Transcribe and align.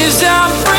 Cause 0.00 0.22
I'm 0.24 0.69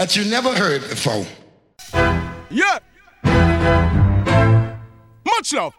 that 0.00 0.16
you 0.16 0.24
never 0.24 0.54
heard 0.54 0.80
before. 0.88 1.26
Yeah. 2.48 2.78
Much 5.26 5.52
love. 5.52 5.74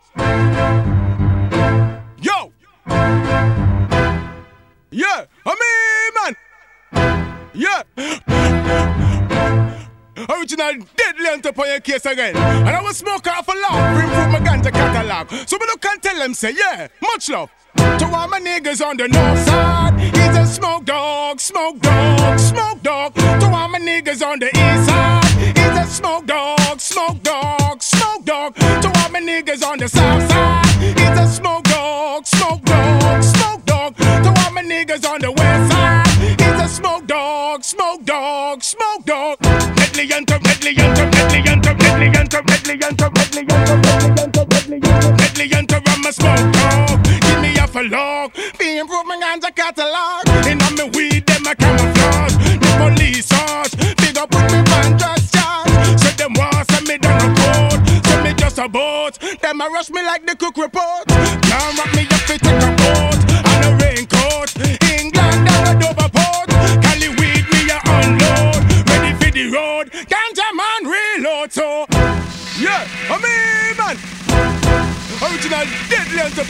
Yo. 2.21 2.53
Yeah. 4.91 5.25
I 5.43 5.55
mean, 5.61 6.11
man. 6.17 6.35
Yeah. 7.55 7.81
Original 10.29 10.73
deadly 10.95 11.27
on 11.29 11.41
your 11.43 11.79
case 11.79 12.05
again. 12.05 12.35
And 12.35 12.69
I 12.69 12.81
was 12.81 12.97
smoke 12.97 13.27
off 13.27 13.47
a 13.47 13.51
lot 13.51 13.93
to 13.93 14.03
improve 14.03 14.31
my 14.31 14.39
ganja 14.39 14.71
catalog. 14.71 15.29
So 15.47 15.57
we 15.59 15.65
look 15.67 15.83
and 15.85 16.01
tell 16.01 16.17
them, 16.17 16.33
say, 16.33 16.53
yeah, 16.57 16.87
much 17.01 17.29
love. 17.29 17.49
To 17.75 18.05
all 18.05 18.27
my 18.27 18.39
niggas 18.39 18.85
on 18.85 18.97
the 18.97 19.07
north 19.07 19.39
side, 19.45 19.99
he's 19.99 20.37
a 20.37 20.45
smoke 20.45 20.85
dog, 20.85 21.39
smoke 21.39 21.79
dog, 21.79 22.39
smoke 22.39 22.81
dog. 22.83 23.15
To 23.15 23.45
all 23.47 23.69
my 23.69 23.79
niggas 23.79 24.21
on 24.25 24.39
the 24.39 24.47
east 24.47 24.85
side, 24.87 25.57
he's 25.57 25.77
a 25.77 25.85
smoke 25.85 26.25
dog, 26.25 26.79
smoke 26.79 27.23
dog, 27.23 27.81
smoke 27.81 28.25
dog. 28.25 28.55
To 28.55 28.87
all 28.87 29.09
my 29.09 29.21
niggas 29.21 29.63
on 29.65 29.79
the 29.79 29.87
south 29.87 30.29
side, 30.29 30.65
he's 30.81 31.19
a 31.19 31.27
smoke 31.27 31.63
dog, 31.63 32.25
smoke 32.27 32.63
dog, 32.63 33.23
smoke 33.23 33.65
dog. 33.65 33.95
To 33.95 34.29
all 34.29 34.51
my 34.51 34.63
niggas 34.63 35.09
on 35.09 35.21
the 35.21 35.31
west 35.31 35.71
side, 35.71 36.07
he's 36.41 36.61
a 36.61 36.67
smoke 36.67 37.07
dog, 37.07 37.63
smoke 37.63 38.03
dog, 38.03 38.63
smoke 38.63 39.00
catalog. 47.89 48.33
The 48.33 48.77
improvement 48.77 49.23
on 49.23 49.39
the 49.39 49.51
catalog. 49.55 50.27
And 50.45 50.61
I'm 50.61 50.79
a 50.79 50.85
weed, 50.95 51.25
them 51.25 51.47
a 51.47 51.55
camouflage. 51.55 52.35
The 52.59 52.69
police 52.77 53.25
sauce, 53.25 53.71
they 53.97 54.11
gon' 54.13 54.27
put 54.27 54.51
me 54.51 54.59
on 54.59 54.97
just 54.97 55.33
charge. 55.33 55.99
Set 55.99 56.17
them 56.17 56.33
walls, 56.33 56.67
send 56.69 56.87
me 56.87 56.97
down 56.97 57.19
a 57.21 57.33
court. 57.35 58.05
Send 58.05 58.23
me 58.23 58.33
just 58.33 58.57
a 58.57 58.67
boat. 58.67 59.17
Them 59.41 59.61
a 59.61 59.69
rush 59.69 59.89
me 59.89 60.03
like 60.03 60.25
the 60.25 60.35
cook 60.35 60.57
report. 60.57 61.40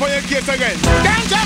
for 0.02 0.10
your 0.10 0.22
case 0.24 0.48
again. 0.50 1.41